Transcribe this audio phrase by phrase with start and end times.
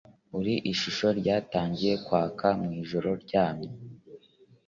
[0.37, 3.69] Iri shusho ryatangiye kwaka mw’ijoro ryamye